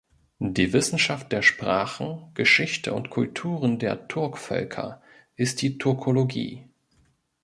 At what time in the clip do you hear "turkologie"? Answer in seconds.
5.77-6.65